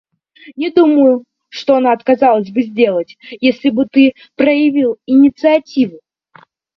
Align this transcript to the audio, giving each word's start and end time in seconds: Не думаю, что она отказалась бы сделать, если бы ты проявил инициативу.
Не 0.55 0.71
думаю, 0.71 1.25
что 1.49 1.75
она 1.75 1.91
отказалась 1.93 2.49
бы 2.49 2.63
сделать, 2.63 3.17
если 3.39 3.69
бы 3.69 3.85
ты 3.85 4.15
проявил 4.33 4.97
инициативу. 5.05 5.99